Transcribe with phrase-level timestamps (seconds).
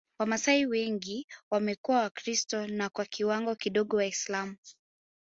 [0.19, 4.55] Wamasai wengi wamekuwa Wakristo na kwa kiwango kidogo Waislamu